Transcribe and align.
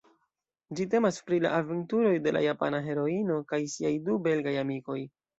Ĝi 0.77 0.85
temas 0.91 1.17
pri 1.25 1.37
la 1.43 1.49
aventuroj 1.57 2.13
de 2.27 2.33
la 2.37 2.41
Japana 2.45 2.79
heroino 2.87 3.37
kaj 3.53 3.59
siaj 3.75 3.91
du 4.07 4.17
belgaj 4.29 4.55
amikoj. 4.63 4.97